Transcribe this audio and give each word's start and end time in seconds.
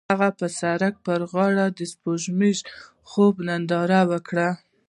هغوی 0.09 0.31
د 0.39 0.43
سړک 0.59 0.95
پر 1.05 1.19
غاړه 1.31 1.65
د 1.77 1.79
سپوږمیز 1.91 2.59
خوب 3.09 3.33
ننداره 3.47 4.01
وکړه. 4.11 4.49